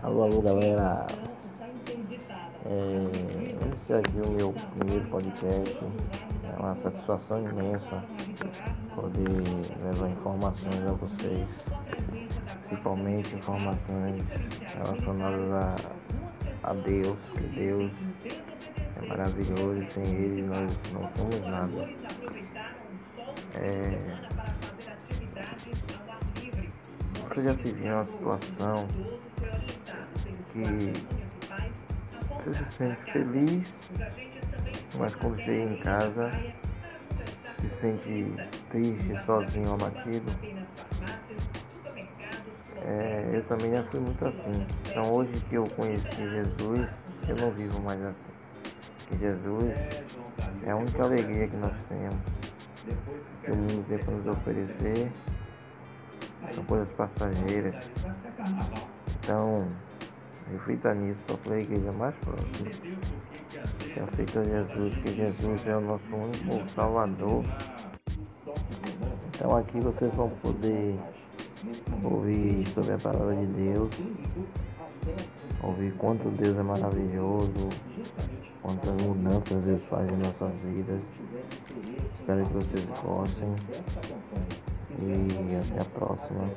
[0.00, 1.06] Alô galera,
[2.66, 3.10] é,
[3.74, 8.04] esse aqui é o meu primeiro podcast, é uma satisfação imensa
[8.94, 9.42] poder
[9.82, 11.48] levar informações a vocês,
[12.68, 14.22] principalmente informações
[14.76, 17.92] relacionadas a, a Deus, que Deus
[19.02, 21.88] é maravilhoso e sem Ele nós não somos nada.
[23.56, 23.98] É,
[27.28, 28.86] você já se viu uma situação
[30.52, 30.92] que
[32.44, 33.68] você se sente feliz,
[34.98, 36.30] mas quando chega em casa
[37.60, 38.26] se sente
[38.70, 40.30] triste, sozinho, abatido.
[42.82, 44.66] É, eu também já fui muito assim.
[44.88, 46.88] Então hoje que eu conheci Jesus,
[47.28, 48.30] eu não vivo mais assim.
[49.08, 49.74] Que Jesus
[50.64, 52.16] é a única alegria que nós temos.
[53.42, 55.10] Que o mundo tem para nos oferecer
[56.54, 57.74] são coisas passageiras.
[59.20, 59.68] Então,
[60.52, 62.70] reflita nisso para a igreja mais próxima.
[63.78, 67.44] Que aceita Jesus, que Jesus é o nosso único Salvador.
[69.28, 70.98] Então aqui vocês vão poder
[72.02, 73.90] ouvir sobre a palavra de Deus,
[75.62, 77.68] ouvir quanto Deus é maravilhoso,
[78.62, 81.00] quantas mudanças Deus faz em nossas vidas.
[82.18, 83.54] Espero que vocês gostem
[85.00, 86.50] e até a próxima.